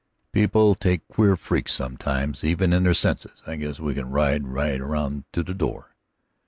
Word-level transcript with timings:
"People 0.31 0.73
take 0.73 1.07
queer 1.09 1.35
freaks 1.35 1.73
sometimes, 1.73 2.43
even 2.43 2.73
in 2.73 2.81
their 2.81 2.91
senses. 2.95 3.43
I 3.45 3.55
guess 3.57 3.79
we 3.79 3.93
can 3.93 4.09
ride 4.09 4.47
right 4.47 4.81
around 4.81 5.25
to 5.33 5.43
the 5.43 5.53
door." 5.53 5.95